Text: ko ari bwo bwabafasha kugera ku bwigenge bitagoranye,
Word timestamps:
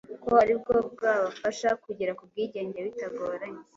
ko 0.23 0.31
ari 0.43 0.53
bwo 0.59 0.73
bwabafasha 0.93 1.69
kugera 1.83 2.11
ku 2.17 2.23
bwigenge 2.29 2.77
bitagoranye, 2.87 3.61